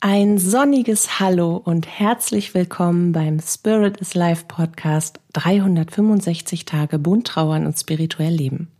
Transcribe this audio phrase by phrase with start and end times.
[0.00, 7.76] Ein sonniges Hallo und herzlich willkommen beim Spirit is Life Podcast 365 Tage bunt und
[7.76, 8.70] spirituell leben.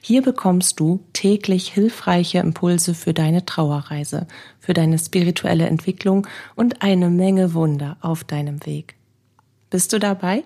[0.00, 4.26] Hier bekommst du täglich hilfreiche Impulse für deine Trauerreise,
[4.58, 6.26] für deine spirituelle Entwicklung
[6.56, 8.96] und eine Menge Wunder auf deinem Weg.
[9.70, 10.42] Bist du dabei?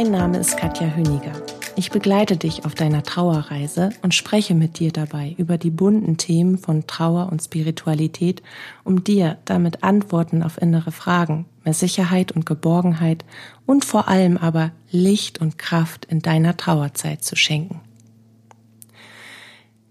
[0.00, 1.32] Mein Name ist Katja Hüniger.
[1.74, 6.56] Ich begleite dich auf deiner Trauerreise und spreche mit dir dabei über die bunten Themen
[6.56, 8.40] von Trauer und Spiritualität,
[8.84, 13.24] um dir damit Antworten auf innere Fragen, mehr Sicherheit und Geborgenheit
[13.66, 17.80] und vor allem aber Licht und Kraft in deiner Trauerzeit zu schenken.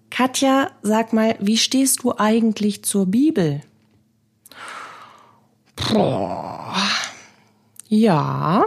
[0.10, 3.60] Katja, sag mal, wie stehst du eigentlich zur Bibel?
[5.76, 6.74] Boah.
[7.90, 8.64] Ja,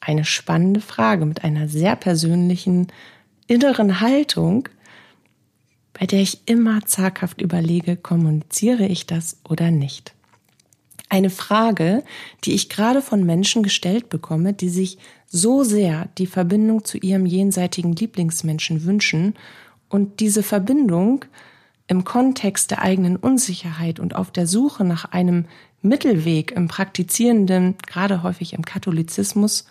[0.00, 2.88] eine spannende Frage mit einer sehr persönlichen
[3.46, 4.68] inneren Haltung,
[5.92, 10.14] bei der ich immer zaghaft überlege, kommuniziere ich das oder nicht.
[11.08, 12.04] Eine Frage,
[12.44, 17.26] die ich gerade von Menschen gestellt bekomme, die sich so sehr die Verbindung zu ihrem
[17.26, 19.34] jenseitigen Lieblingsmenschen wünschen
[19.88, 21.24] und diese Verbindung
[21.88, 25.46] im Kontext der eigenen Unsicherheit und auf der Suche nach einem
[25.82, 29.66] Mittelweg im praktizierenden, gerade häufig im Katholizismus,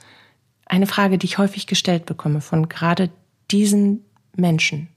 [0.69, 3.09] eine Frage, die ich häufig gestellt bekomme von gerade
[3.51, 4.87] diesen Menschen.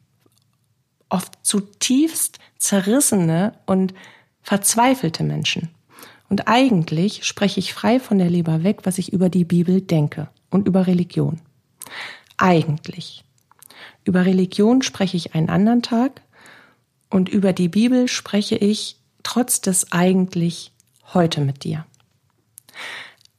[1.09, 3.95] Oft zutiefst zerrissene und
[4.42, 5.70] verzweifelte Menschen.
[6.29, 10.29] Und eigentlich spreche ich frei von der Leber weg, was ich über die Bibel denke
[10.51, 11.41] und über Religion.
[12.36, 13.25] Eigentlich.
[14.05, 16.23] Über Religion spreche ich einen anderen Tag
[17.11, 20.73] und über die Bibel spreche ich trotz des eigentlich
[21.12, 21.86] heute mit dir.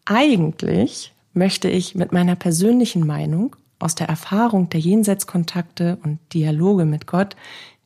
[0.06, 7.08] Eigentlich möchte ich mit meiner persönlichen Meinung aus der Erfahrung der Jenseitskontakte und Dialoge mit
[7.08, 7.36] Gott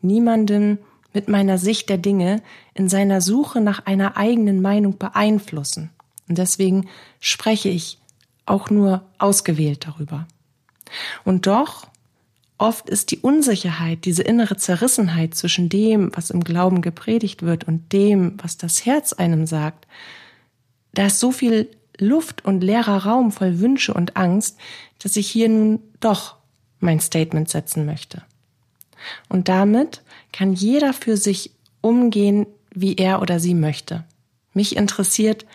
[0.02, 0.80] niemanden
[1.14, 2.44] mit meiner Sicht der Dinge
[2.76, 5.89] in seiner Suche nach einer eigenen Meinung beeinflussen.
[6.30, 6.88] Und deswegen
[7.20, 7.98] spreche ich
[8.45, 10.27] auch nur ausgewählt darüber.
[11.23, 11.88] Und doch,
[12.58, 17.92] oft ist die Unsicherheit, diese innere Zerrissenheit zwischen dem, was im Glauben gepredigt wird und
[17.94, 19.88] dem, was das Herz einem sagt,
[20.94, 24.58] da ist so viel Luft und leerer Raum voll Wünsche und Angst,
[24.99, 26.35] dass ich hier nun doch
[26.80, 28.23] mein Statement setzen möchte.
[29.30, 34.03] Und damit kann jeder für sich umgehen, wie er oder sie möchte.
[34.53, 35.45] Mich interessiert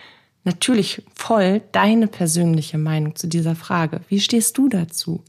[0.44, 4.00] natürlich voll deine persönliche Meinung zu dieser Frage.
[4.08, 5.22] Wie stehst du dazu?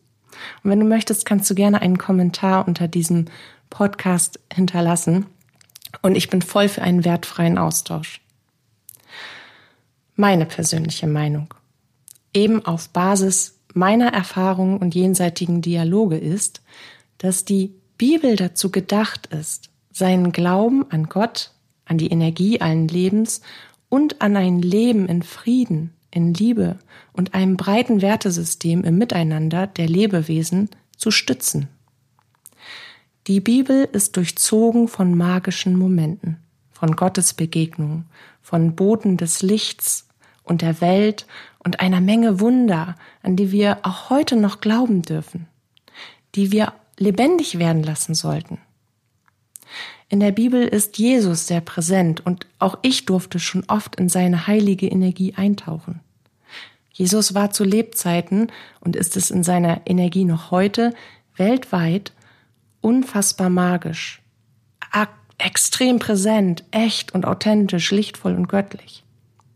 [0.63, 3.25] Und wenn du möchtest, kannst du gerne einen Kommentar unter diesem
[3.69, 5.27] Podcast hinterlassen.
[6.01, 8.22] Und ich bin voll für einen wertfreien Austausch
[10.15, 11.53] meine persönliche Meinung,
[12.33, 16.61] eben auf Basis meiner Erfahrungen und jenseitigen Dialoge ist,
[17.17, 21.51] dass die Bibel dazu gedacht ist, seinen Glauben an Gott,
[21.85, 23.41] an die Energie allen Lebens
[23.89, 26.77] und an ein Leben in Frieden, in Liebe
[27.13, 31.67] und einem breiten Wertesystem im Miteinander der Lebewesen zu stützen.
[33.27, 36.37] Die Bibel ist durchzogen von magischen Momenten,
[36.71, 38.05] von Gottesbegegnungen,
[38.43, 40.07] von Boten des Lichts
[40.43, 41.25] und der Welt
[41.59, 45.47] und einer Menge Wunder, an die wir auch heute noch glauben dürfen,
[46.35, 48.59] die wir lebendig werden lassen sollten.
[50.09, 54.45] In der Bibel ist Jesus sehr präsent und auch ich durfte schon oft in seine
[54.45, 56.01] heilige Energie eintauchen.
[56.91, 60.93] Jesus war zu Lebzeiten und ist es in seiner Energie noch heute
[61.35, 62.13] weltweit
[62.81, 64.21] unfassbar magisch,
[65.37, 69.03] extrem präsent, echt und authentisch, lichtvoll und göttlich.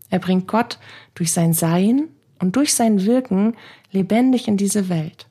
[0.09, 0.79] Er bringt Gott
[1.15, 2.07] durch sein Sein
[2.39, 3.55] und durch sein Wirken
[3.91, 5.27] lebendig in diese Welt,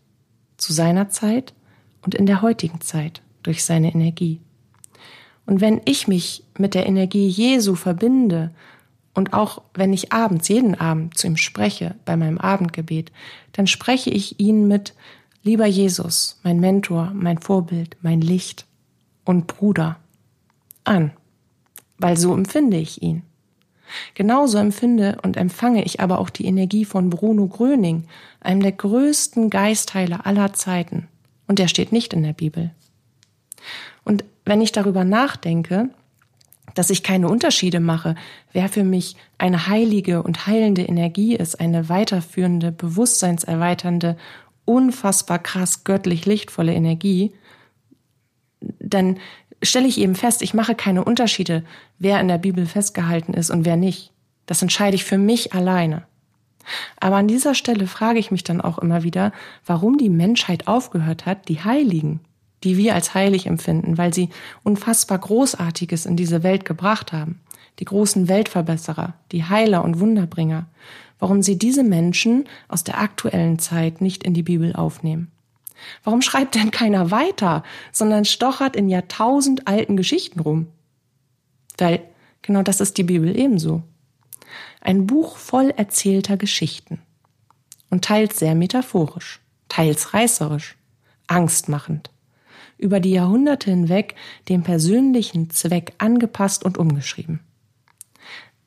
[0.56, 1.54] zu seiner Zeit
[2.02, 4.40] und in der heutigen Zeit durch seine Energie.
[5.46, 8.50] Und wenn ich mich mit der Energie Jesu verbinde
[9.14, 13.12] und auch wenn ich abends, jeden Abend zu ihm spreche bei meinem Abendgebet,
[13.52, 14.94] dann spreche ich ihn mit
[15.42, 18.66] Lieber Jesus, mein Mentor, mein Vorbild, mein Licht
[19.24, 19.96] und Bruder
[20.86, 21.12] an,
[21.98, 23.22] weil so empfinde ich ihn.
[24.14, 28.04] Genauso empfinde und empfange ich aber auch die Energie von Bruno Gröning,
[28.40, 31.08] einem der größten Geistheiler aller Zeiten.
[31.46, 32.72] Und der steht nicht in der Bibel.
[34.04, 35.90] Und wenn ich darüber nachdenke,
[36.74, 38.16] dass ich keine Unterschiede mache,
[38.52, 44.16] wer für mich eine heilige und heilende Energie ist, eine weiterführende, bewusstseinserweiternde,
[44.64, 47.32] unfassbar krass göttlich lichtvolle Energie,
[48.60, 49.18] dann
[49.62, 51.64] stelle ich eben fest, ich mache keine Unterschiede,
[51.98, 54.12] wer in der Bibel festgehalten ist und wer nicht.
[54.46, 56.06] Das entscheide ich für mich alleine.
[56.98, 59.32] Aber an dieser Stelle frage ich mich dann auch immer wieder,
[59.64, 62.20] warum die Menschheit aufgehört hat, die Heiligen,
[62.64, 64.30] die wir als heilig empfinden, weil sie
[64.62, 67.40] unfassbar Großartiges in diese Welt gebracht haben,
[67.78, 70.66] die großen Weltverbesserer, die Heiler und Wunderbringer,
[71.18, 75.30] warum sie diese Menschen aus der aktuellen Zeit nicht in die Bibel aufnehmen.
[76.04, 77.62] Warum schreibt denn keiner weiter,
[77.92, 80.68] sondern stochert in Jahrtausend alten Geschichten rum?
[81.78, 82.02] Weil
[82.42, 83.82] genau das ist die Bibel ebenso.
[84.80, 87.00] Ein Buch voll erzählter Geschichten.
[87.90, 90.76] Und teils sehr metaphorisch, teils reißerisch,
[91.26, 92.10] angstmachend.
[92.78, 94.16] Über die Jahrhunderte hinweg
[94.48, 97.40] dem persönlichen Zweck angepasst und umgeschrieben.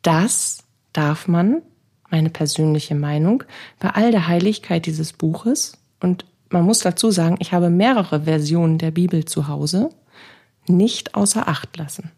[0.01, 0.63] Das
[0.93, 1.61] darf man,
[2.09, 3.43] meine persönliche Meinung,
[3.77, 8.77] bei all der Heiligkeit dieses Buches und man muss dazu sagen, ich habe mehrere Versionen
[8.77, 9.89] der Bibel zu Hause,
[10.67, 12.11] nicht außer Acht lassen.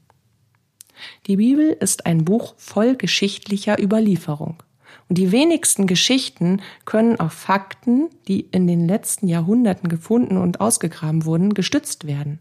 [1.27, 4.61] Die Bibel ist ein Buch voll geschichtlicher Überlieferung.
[5.09, 11.25] Und die wenigsten Geschichten können auf Fakten, die in den letzten Jahrhunderten gefunden und ausgegraben
[11.25, 12.39] wurden, gestützt werden.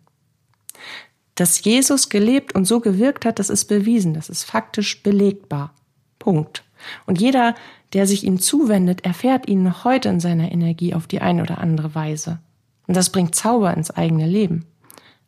[1.35, 5.75] Dass Jesus gelebt und so gewirkt hat, das ist bewiesen, das ist faktisch belegbar.
[6.19, 6.65] Punkt.
[7.07, 7.55] Und jeder,
[7.93, 11.59] der sich ihm zuwendet, erfährt ihn noch heute in seiner Energie auf die eine oder
[11.59, 12.39] andere Weise.
[12.87, 14.67] Und das bringt Zauber ins eigene Leben.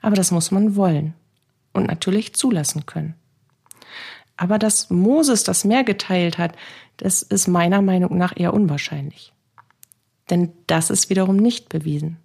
[0.01, 1.15] Aber das muss man wollen
[1.73, 3.15] und natürlich zulassen können.
[4.37, 6.57] Aber dass Moses das Meer geteilt hat,
[6.97, 9.33] das ist meiner Meinung nach eher unwahrscheinlich.
[10.31, 12.19] Denn das ist wiederum nicht bewiesen.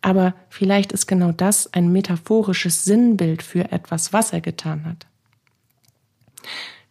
[0.00, 5.06] Aber vielleicht ist genau das ein metaphorisches Sinnbild für etwas, was er getan hat.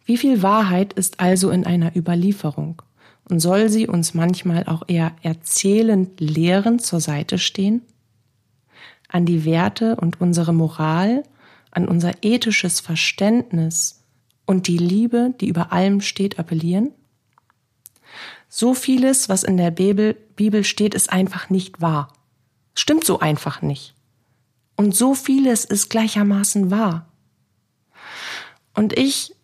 [0.08, 2.80] Wie viel Wahrheit ist also in einer Überlieferung?
[3.28, 7.82] Und soll sie uns manchmal auch eher erzählend lehrend zur Seite stehen?
[9.08, 11.24] An die Werte und unsere Moral
[11.72, 14.02] an unser ethisches Verständnis
[14.46, 16.92] und die Liebe, die über allem steht, appellieren?
[18.48, 22.14] So vieles, was in der Bibel, Bibel steht, ist einfach nicht wahr.
[22.74, 23.94] Stimmt so einfach nicht.
[24.74, 27.10] Und so vieles ist gleichermaßen wahr.
[28.72, 29.34] Und ich,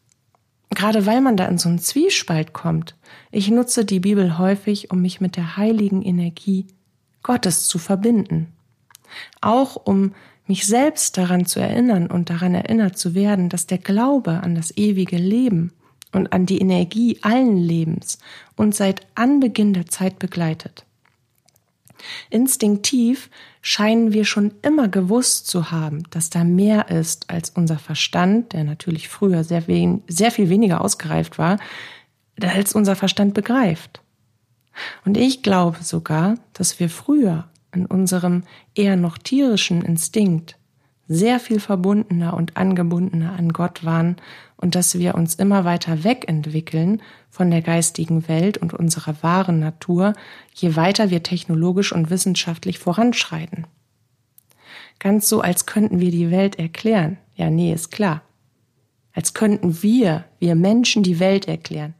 [0.74, 2.96] gerade weil man da in so einen Zwiespalt kommt,
[3.30, 6.66] ich nutze die Bibel häufig, um mich mit der heiligen Energie
[7.22, 8.52] Gottes zu verbinden.
[9.40, 10.14] Auch um
[10.46, 14.76] mich selbst daran zu erinnern und daran erinnert zu werden, dass der Glaube an das
[14.76, 15.72] ewige Leben
[16.12, 18.18] und an die Energie allen Lebens
[18.56, 20.84] uns seit Anbeginn der Zeit begleitet.
[22.30, 23.30] Instinktiv
[23.62, 28.64] scheinen wir schon immer gewusst zu haben, dass da mehr ist als unser Verstand, der
[28.64, 31.58] natürlich früher sehr, wen sehr viel weniger ausgereift war,
[32.40, 34.02] als unser Verstand begreift.
[35.04, 40.56] Und ich glaube sogar, dass wir früher in unserem eher noch tierischen Instinkt
[41.08, 44.16] sehr viel verbundener und angebundener an Gott waren
[44.56, 50.14] und dass wir uns immer weiter wegentwickeln von der geistigen Welt und unserer wahren Natur,
[50.54, 53.66] je weiter wir technologisch und wissenschaftlich voranschreiten.
[54.98, 57.18] Ganz so, als könnten wir die Welt erklären.
[57.34, 58.22] Ja, nee, ist klar.
[59.12, 61.94] Als könnten wir, wir Menschen, die Welt erklären.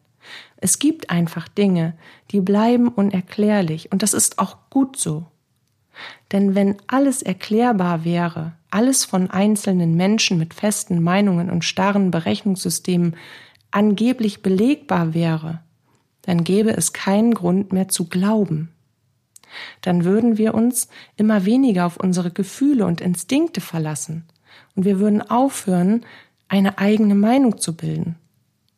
[0.57, 1.95] Es gibt einfach Dinge,
[2.31, 5.27] die bleiben unerklärlich und das ist auch gut so.
[6.33, 13.17] Denn wenn alles erklärbar wäre, alles von einzelnen Menschen mit festen Meinungen und starren Berechnungssystemen
[13.71, 15.61] angeblich belegbar wäre,
[16.23, 18.71] dann gäbe es keinen Grund mehr zu glauben.
[19.81, 24.25] Dann würden wir uns immer weniger auf unsere Gefühle und Instinkte verlassen
[24.75, 26.05] und wir würden aufhören,
[26.49, 28.17] eine eigene Meinung zu bilden.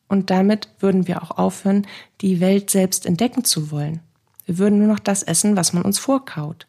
[0.07, 1.87] Und damit würden wir auch aufhören,
[2.21, 3.99] die Welt selbst entdecken zu wollen.
[4.45, 6.67] Wir würden nur noch das essen, was man uns vorkaut.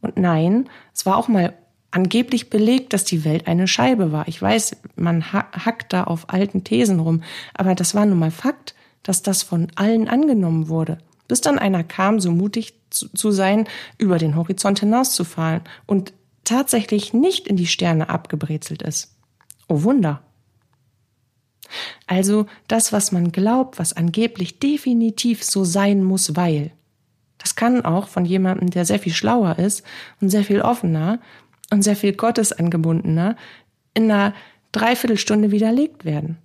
[0.00, 1.54] Und nein, es war auch mal
[1.96, 4.28] angeblich belegt, dass die Welt eine Scheibe war.
[4.28, 7.22] Ich weiß, man hackt da auf alten Thesen rum,
[7.54, 10.98] aber das war nun mal Fakt, dass das von allen angenommen wurde.
[11.26, 16.12] Bis dann einer kam, so mutig zu, sein, über den Horizont hinauszufahren und
[16.44, 19.16] tatsächlich nicht in die Sterne abgebrezelt ist.
[19.66, 20.22] Oh Wunder.
[22.06, 26.72] Also das, was man glaubt, was angeblich definitiv so sein muss, weil.
[27.38, 29.82] Das kann auch von jemandem, der sehr viel schlauer ist
[30.20, 31.20] und sehr viel offener
[31.70, 33.36] und sehr viel gottesangebundener
[33.94, 34.34] in einer
[34.72, 36.38] Dreiviertelstunde widerlegt werden.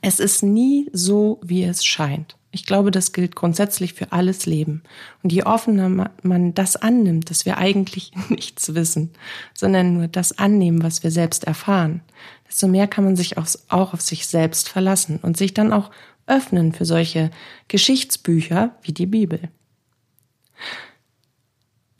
[0.00, 2.36] Es ist nie so, wie es scheint.
[2.50, 4.82] Ich glaube, das gilt grundsätzlich für alles Leben.
[5.22, 9.10] Und je offener man das annimmt, dass wir eigentlich nichts wissen,
[9.54, 12.02] sondern nur das annehmen, was wir selbst erfahren,
[12.48, 15.90] desto mehr kann man sich auch auf sich selbst verlassen und sich dann auch
[16.26, 17.30] öffnen für solche
[17.68, 19.48] Geschichtsbücher wie die Bibel.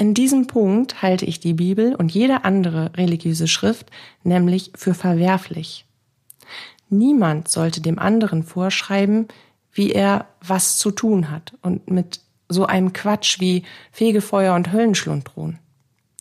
[0.02, 3.88] In diesem Punkt halte ich die Bibel und jede andere religiöse Schrift
[4.24, 5.86] nämlich für verwerflich.
[6.88, 9.28] Niemand sollte dem anderen vorschreiben,
[9.72, 12.18] wie er was zu tun hat und mit
[12.48, 15.60] so einem Quatsch wie Fegefeuer und Höllenschlund drohen.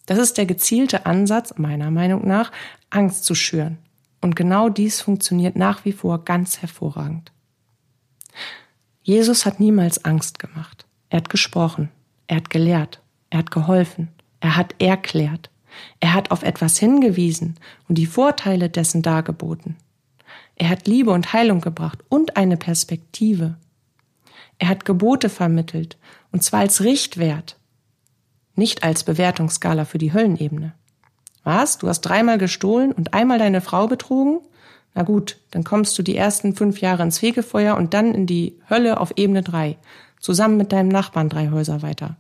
[0.06, 2.52] Das ist der gezielte Ansatz, meiner Meinung nach,
[2.92, 3.80] Angst zu schüren.
[4.22, 7.32] Und genau dies funktioniert nach wie vor ganz hervorragend.
[9.02, 10.86] Jesus hat niemals Angst gemacht.
[11.10, 11.90] Er hat gesprochen,
[12.28, 14.10] er hat gelehrt, er hat geholfen,
[14.40, 15.50] er hat erklärt,
[16.00, 17.56] er hat auf etwas hingewiesen
[17.88, 19.78] und die Vorteile dessen dargeboten.
[20.56, 23.56] Er hat Liebe und Heilung gebracht und eine Perspektive.
[24.60, 25.98] Er hat Gebote vermittelt,
[26.32, 27.58] und zwar als Richtwert,
[28.56, 30.74] nicht als Bewertungsskala für die Höllenebene.
[31.44, 31.80] Was?
[31.80, 34.40] Du hast dreimal gestohlen und einmal deine Frau betrogen?
[34.94, 38.60] Na gut, dann kommst du die ersten fünf Jahre ins Fegefeuer und dann in die
[38.70, 39.78] Hölle auf Ebene drei,
[40.20, 42.18] zusammen mit deinem Nachbarn drei Häuser weiter.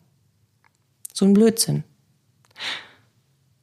[1.13, 1.83] So ein Blödsinn.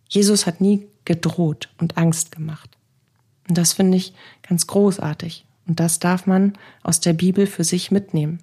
[0.08, 2.70] Jesus hat nie gedroht und Angst gemacht.
[3.48, 4.14] Und das finde ich
[4.46, 5.44] ganz großartig.
[5.66, 8.40] Und das darf man aus der Bibel für sich mitnehmen.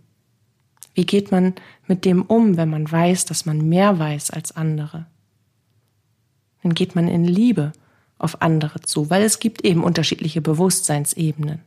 [0.94, 1.54] Wie geht man
[1.88, 5.06] mit dem um, wenn man weiß, dass man mehr weiß als andere?
[6.64, 7.74] Dann geht man in Liebe
[8.18, 11.62] auf andere zu, weil es gibt eben unterschiedliche Bewusstseinsebenen.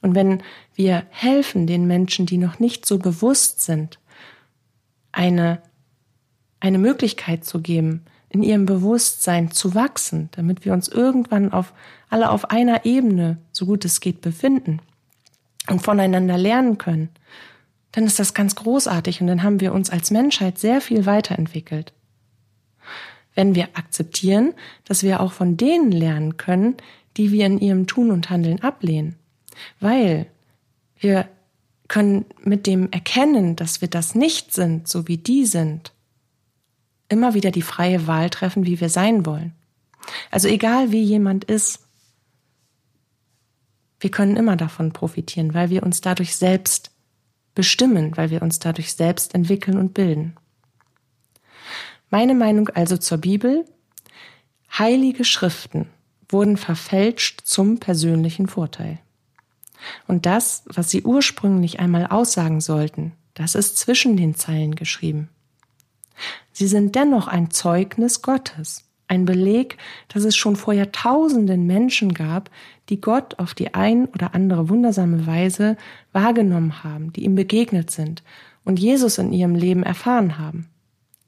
[0.00, 0.42] Und wenn
[0.74, 3.98] wir helfen den Menschen, die noch nicht so bewusst sind,
[5.12, 5.60] eine,
[6.60, 11.72] eine Möglichkeit zu geben, in ihrem Bewusstsein zu wachsen, damit wir uns irgendwann auf
[12.10, 14.80] alle auf einer Ebene, so gut es geht, befinden
[15.68, 17.10] und voneinander lernen können,
[17.92, 21.92] dann ist das ganz großartig und dann haben wir uns als Menschheit sehr viel weiterentwickelt.
[23.34, 26.76] Wenn wir akzeptieren, dass wir auch von denen lernen können,
[27.16, 29.16] die wir in ihrem Tun und Handeln ablehnen,
[29.80, 30.26] weil
[30.98, 31.28] wir
[31.88, 35.92] können mit dem Erkennen, dass wir das nicht sind, so wie die sind,
[37.08, 39.54] immer wieder die freie Wahl treffen, wie wir sein wollen.
[40.30, 41.80] Also egal wie jemand ist,
[44.00, 46.92] wir können immer davon profitieren, weil wir uns dadurch selbst
[47.54, 50.36] bestimmen, weil wir uns dadurch selbst entwickeln und bilden.
[52.10, 53.64] Meine Meinung also zur Bibel.
[54.78, 55.88] Heilige Schriften
[56.28, 58.98] wurden verfälscht zum persönlichen Vorteil.
[60.06, 65.28] Und das, was sie ursprünglich einmal aussagen sollten, das ist zwischen den Zeilen geschrieben.
[66.52, 72.50] Sie sind dennoch ein Zeugnis Gottes, ein Beleg, dass es schon vor Jahrtausenden Menschen gab,
[72.88, 75.76] die Gott auf die ein oder andere wundersame Weise
[76.12, 78.22] wahrgenommen haben, die ihm begegnet sind
[78.64, 80.68] und Jesus in ihrem Leben erfahren haben.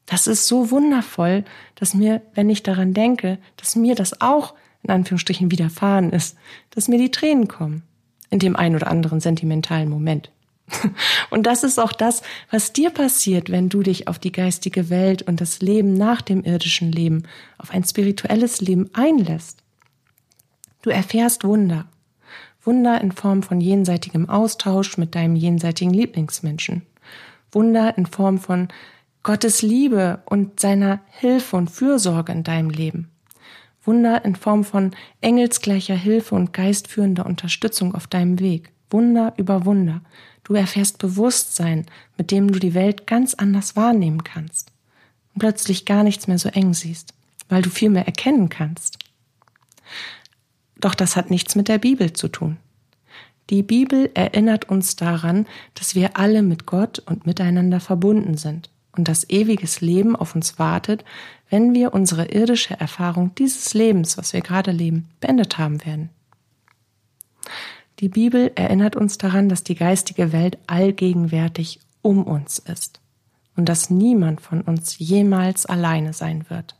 [0.06, 1.44] Das ist so wundervoll,
[1.76, 6.36] dass mir, wenn ich daran denke, dass mir das auch in Anführungsstrichen widerfahren ist,
[6.70, 7.82] dass mir die Tränen kommen
[8.30, 10.30] in dem ein oder anderen sentimentalen Moment.
[11.30, 15.22] Und das ist auch das, was dir passiert, wenn du dich auf die geistige Welt
[15.22, 17.24] und das Leben nach dem irdischen Leben,
[17.58, 19.62] auf ein spirituelles Leben einlässt.
[20.82, 21.86] Du erfährst Wunder.
[22.62, 26.82] Wunder in Form von jenseitigem Austausch mit deinem jenseitigen Lieblingsmenschen.
[27.52, 28.68] Wunder in Form von
[29.22, 33.10] Gottes Liebe und seiner Hilfe und Fürsorge in deinem Leben.
[33.84, 38.72] Wunder in Form von engelsgleicher Hilfe und geistführender Unterstützung auf deinem Weg.
[38.90, 40.02] Wunder über Wunder.
[40.50, 41.86] Du erfährst Bewusstsein,
[42.18, 44.72] mit dem du die Welt ganz anders wahrnehmen kannst
[45.32, 47.14] und plötzlich gar nichts mehr so eng siehst,
[47.48, 48.98] weil du viel mehr erkennen kannst.
[50.74, 52.56] Doch das hat nichts mit der Bibel zu tun.
[53.48, 59.06] Die Bibel erinnert uns daran, dass wir alle mit Gott und miteinander verbunden sind und
[59.06, 61.04] dass ewiges Leben auf uns wartet,
[61.48, 66.10] wenn wir unsere irdische Erfahrung dieses Lebens, was wir gerade leben, beendet haben werden.
[68.00, 72.98] Die Bibel erinnert uns daran, dass die geistige Welt allgegenwärtig um uns ist
[73.56, 76.76] und dass niemand von uns jemals alleine sein wird.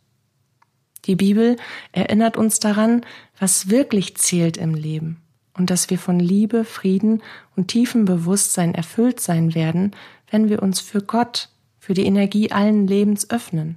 [1.05, 1.59] Die Bibel
[1.93, 3.05] erinnert uns daran,
[3.39, 5.21] was wirklich zählt im Leben
[5.53, 7.23] und dass wir von Liebe, Frieden
[7.55, 9.95] und tiefem Bewusstsein erfüllt sein werden,
[10.31, 13.77] wenn wir uns für Gott, für die Energie allen Lebens öffnen.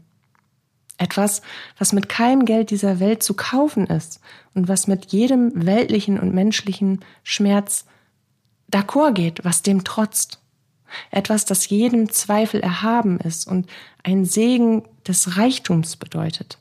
[0.97, 1.41] Etwas,
[1.77, 4.19] was mit keinem Geld dieser Welt zu kaufen ist
[4.53, 7.85] und was mit jedem weltlichen und menschlichen Schmerz
[8.71, 10.39] d'accord geht, was dem trotzt.
[11.09, 13.67] Etwas, das jedem Zweifel erhaben ist und
[14.03, 16.59] ein Segen des Reichtums bedeutet.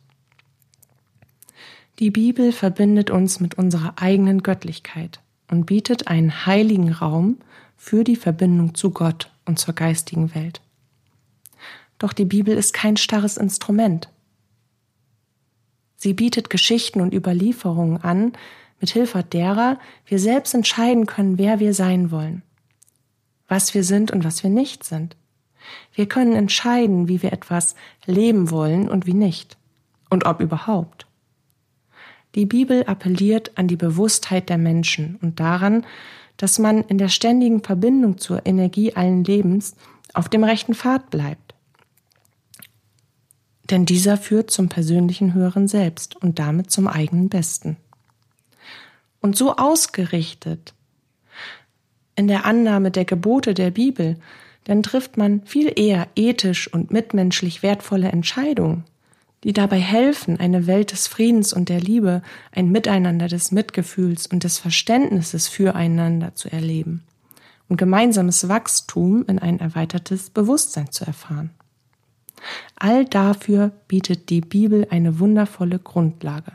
[1.98, 5.20] Die Bibel verbindet uns mit unserer eigenen Göttlichkeit
[5.50, 7.38] und bietet einen heiligen Raum
[7.76, 10.62] für die Verbindung zu Gott und zur geistigen Welt.
[11.98, 14.08] Doch die Bibel ist kein starres Instrument,
[16.02, 18.32] Sie bietet Geschichten und Überlieferungen an,
[18.80, 22.42] mit Hilfe derer wir selbst entscheiden können, wer wir sein wollen,
[23.47, 25.14] was wir sind und was wir nicht sind.
[25.94, 29.56] Wir können entscheiden, wie wir etwas leben wollen und wie nicht
[30.11, 31.06] und ob überhaupt.
[32.35, 35.87] Die Bibel appelliert an die Bewusstheit der Menschen und daran,
[36.37, 39.76] dass man in der ständigen Verbindung zur Energie allen Lebens
[40.14, 41.51] auf dem rechten Pfad bleibt.
[43.72, 47.78] Denn dieser führt zum persönlichen höheren Selbst und damit zum eigenen Besten.
[49.22, 50.74] Und so ausgerichtet
[52.14, 54.18] in der Annahme der Gebote der Bibel,
[54.64, 58.84] dann trifft man viel eher ethisch und mitmenschlich wertvolle Entscheidungen,
[59.42, 62.20] die dabei helfen, eine Welt des Friedens und der Liebe,
[62.52, 67.04] ein Miteinander des Mitgefühls und des Verständnisses füreinander zu erleben
[67.70, 71.48] und gemeinsames Wachstum in ein erweitertes Bewusstsein zu erfahren.
[72.76, 76.52] All dafür bietet die Bibel eine wundervolle Grundlage.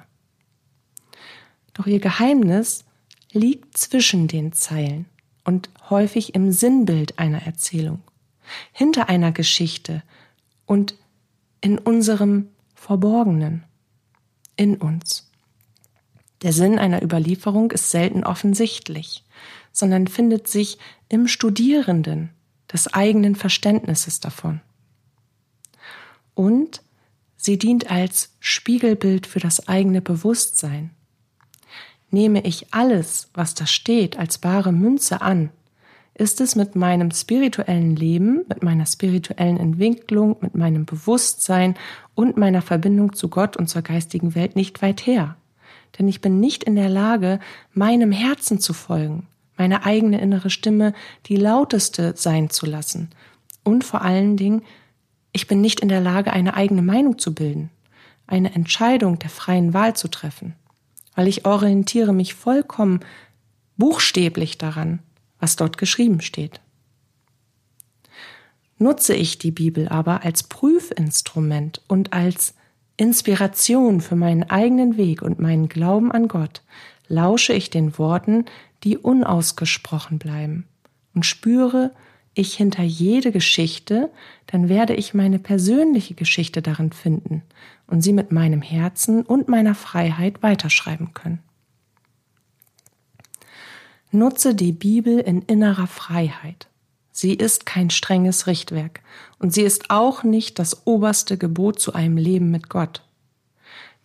[1.74, 2.86] Doch ihr Geheimnis
[3.32, 5.06] liegt zwischen den Zeilen
[5.44, 8.02] und häufig im Sinnbild einer Erzählung,
[8.72, 10.04] hinter einer Geschichte
[10.66, 10.96] und
[11.62, 13.64] in unserem Verborgenen,
[14.56, 15.30] in uns.
[16.42, 19.24] Der Sinn einer Überlieferung ist selten offensichtlich,
[19.72, 20.78] sondern findet sich
[21.10, 22.30] im Studierenden
[22.72, 24.62] des eigenen Verständnisses davon.
[26.38, 26.82] Und
[27.36, 30.92] sie dient als Spiegelbild für das eigene Bewusstsein,
[32.10, 35.50] Nehme ich alles, was da steht, als bare Münze an,
[36.14, 41.76] ist es mit meinem spirituellen Leben, mit meiner spirituellen Entwicklung, mit meinem Bewusstsein
[42.16, 45.36] und meiner Verbindung zu Gott und zur geistigen Welt nicht weit her.
[46.00, 47.40] Denn ich bin nicht in der Lage,
[47.74, 49.28] meinem Herzen zu folgen,
[49.58, 50.94] meine eigene innere Stimme
[51.26, 53.10] die lauteste sein zu lassen.
[53.64, 54.62] Und vor allen Dingen,
[55.38, 57.70] ich bin nicht in der Lage, eine eigene Meinung zu bilden,
[58.28, 60.56] eine Entscheidung der freien Wahl zu treffen
[61.18, 63.00] weil ich orientiere mich vollkommen
[63.76, 65.00] buchstäblich daran,
[65.40, 66.62] was dort geschrieben steht.
[68.78, 72.54] Nutze ich die Bibel aber als Prüfinstrument und als
[72.98, 76.62] Inspiration für meinen eigenen Weg und meinen Glauben an Gott,
[77.08, 78.46] lausche ich den Worten,
[78.84, 80.68] die unausgesprochen bleiben
[81.16, 81.96] und spüre
[82.38, 84.12] ich hinter jede Geschichte,
[84.46, 87.44] dann werde ich meine persönliche Geschichte darin finden
[87.88, 91.40] und sie mit meinem Herzen und meiner Freiheit weiterschreiben können.
[94.12, 96.68] Nutze die Bibel in innerer Freiheit.
[97.12, 99.02] Sie ist kein strenges Richtwerk
[99.40, 103.04] und sie ist auch nicht das oberste Gebot zu einem Leben mit Gott.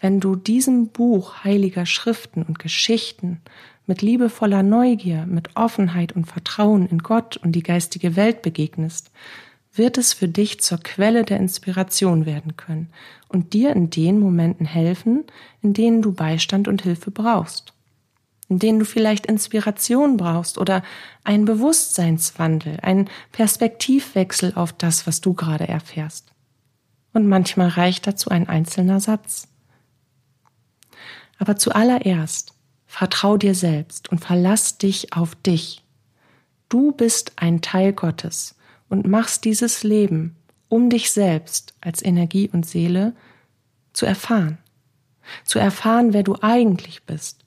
[0.01, 3.41] Wenn du diesem Buch heiliger Schriften und Geschichten
[3.93, 9.11] mit liebevoller Neugier, mit Offenheit und Vertrauen in Gott und die geistige Welt begegnest,
[9.75, 12.89] wird es für dich zur Quelle der Inspiration werden können
[13.29, 15.25] und dir in den Momenten helfen,
[15.61, 17.75] in denen du Beistand und Hilfe brauchst,
[18.49, 20.83] in denen du vielleicht Inspiration brauchst oder
[21.23, 26.33] einen Bewusstseinswandel, einen Perspektivwechsel auf das, was du gerade erfährst.
[27.13, 29.49] Und manchmal reicht dazu ein einzelner Satz.
[31.39, 32.55] Aber zuallererst
[32.93, 35.83] vertrau dir selbst und verlass dich auf dich.
[36.69, 38.55] Du bist ein Teil Gottes
[38.91, 40.37] und machst dieses Leben,
[40.69, 43.15] um dich selbst als Energie und Seele
[43.95, 44.59] zu erfahren.
[45.43, 47.47] Zu erfahren, wer du eigentlich bist.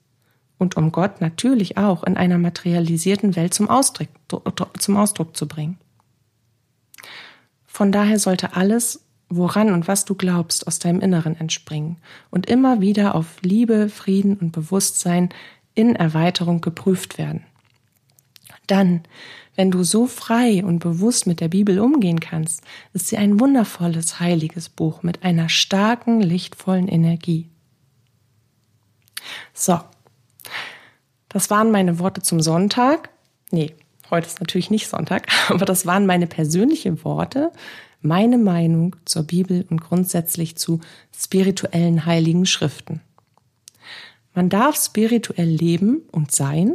[0.58, 4.08] Und um Gott natürlich auch in einer materialisierten Welt zum Ausdruck,
[4.80, 5.78] zum Ausdruck zu bringen.
[7.66, 11.96] Von daher sollte alles, woran und was du glaubst, aus deinem Inneren entspringen
[12.30, 15.30] und immer wieder auf Liebe, Frieden und Bewusstsein
[15.74, 17.44] in Erweiterung geprüft werden.
[18.66, 19.02] Dann
[19.56, 22.62] wenn du so frei und bewusst mit der Bibel umgehen kannst,
[22.92, 27.48] ist sie ein wundervolles, heiliges Buch mit einer starken, lichtvollen Energie.
[29.54, 29.80] So,
[31.30, 33.08] das waren meine Worte zum Sonntag.
[33.50, 33.74] Nee,
[34.10, 37.50] heute ist natürlich nicht Sonntag, aber das waren meine persönlichen Worte,
[38.06, 40.80] meine Meinung zur Bibel und grundsätzlich zu
[41.16, 43.00] spirituellen heiligen Schriften.
[44.34, 46.74] Man darf spirituell leben und sein,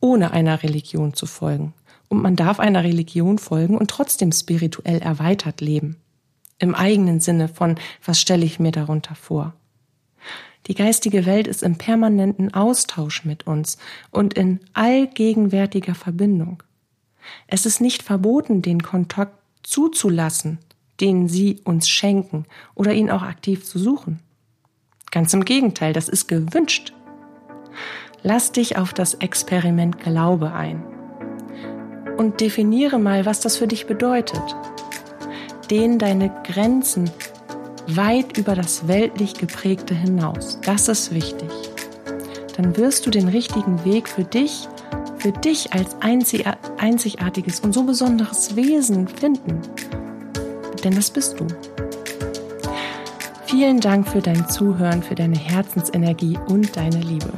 [0.00, 1.72] ohne einer Religion zu folgen
[2.08, 5.96] und man darf einer Religion folgen und trotzdem spirituell erweitert leben.
[6.58, 9.54] Im eigenen Sinne von, was stelle ich mir darunter vor?
[10.68, 13.78] Die geistige Welt ist im permanenten Austausch mit uns
[14.10, 16.62] und in allgegenwärtiger Verbindung.
[17.46, 20.58] Es ist nicht verboten, den Kontakt zuzulassen,
[21.00, 24.20] den sie uns schenken oder ihn auch aktiv zu suchen.
[25.10, 26.92] Ganz im Gegenteil, das ist gewünscht.
[28.22, 30.82] Lass dich auf das Experiment Glaube ein
[32.16, 34.42] und definiere mal, was das für dich bedeutet.
[35.70, 37.10] Dehn deine Grenzen
[37.88, 40.58] weit über das weltlich geprägte hinaus.
[40.62, 41.50] Das ist wichtig.
[42.56, 44.68] Dann wirst du den richtigen Weg für dich,
[45.18, 49.60] für dich als einzigartiges und so besonderes Wesen finden.
[50.86, 51.48] Denn das bist du.
[53.46, 57.32] Vielen Dank für dein Zuhören, für deine Herzensenergie und deine Liebe.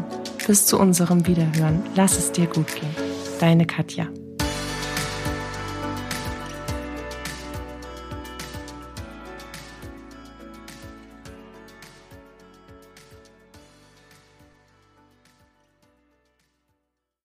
[0.46, 1.82] Bis zu unserem Wiederhören.
[1.94, 2.94] Lass es dir gut gehen.
[3.40, 4.08] deine Katja.